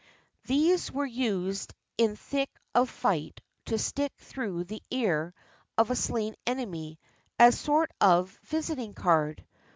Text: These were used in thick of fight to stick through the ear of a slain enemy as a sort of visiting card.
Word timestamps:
These 0.47 0.91
were 0.91 1.05
used 1.05 1.75
in 1.95 2.15
thick 2.15 2.49
of 2.73 2.89
fight 2.89 3.39
to 3.65 3.77
stick 3.77 4.11
through 4.17 4.63
the 4.63 4.81
ear 4.89 5.31
of 5.77 5.91
a 5.91 5.95
slain 5.95 6.33
enemy 6.47 6.99
as 7.37 7.53
a 7.53 7.57
sort 7.59 7.91
of 8.01 8.31
visiting 8.41 8.95
card. 8.95 9.45